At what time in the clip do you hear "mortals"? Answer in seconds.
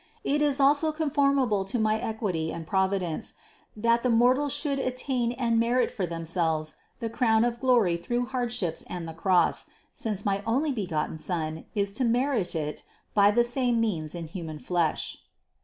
4.09-4.51